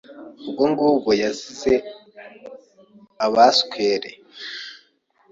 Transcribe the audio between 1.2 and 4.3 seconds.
yazize Abaswere